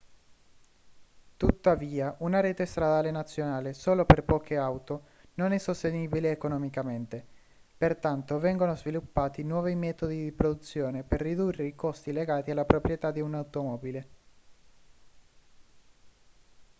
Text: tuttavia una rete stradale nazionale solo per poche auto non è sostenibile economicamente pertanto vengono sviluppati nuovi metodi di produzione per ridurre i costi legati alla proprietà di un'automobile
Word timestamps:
tuttavia 1.37 2.15
una 2.21 2.39
rete 2.39 2.65
stradale 2.65 3.11
nazionale 3.11 3.73
solo 3.73 4.03
per 4.03 4.23
poche 4.23 4.57
auto 4.57 5.05
non 5.35 5.51
è 5.51 5.59
sostenibile 5.59 6.31
economicamente 6.31 7.23
pertanto 7.77 8.39
vengono 8.39 8.75
sviluppati 8.75 9.43
nuovi 9.43 9.75
metodi 9.75 10.23
di 10.23 10.31
produzione 10.31 11.03
per 11.03 11.21
ridurre 11.21 11.67
i 11.67 11.75
costi 11.75 12.11
legati 12.11 12.49
alla 12.49 12.65
proprietà 12.65 13.11
di 13.11 13.21
un'automobile 13.21 14.07